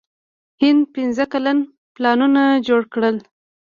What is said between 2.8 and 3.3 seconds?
کړل.